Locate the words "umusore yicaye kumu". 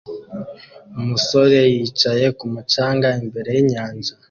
0.99-2.61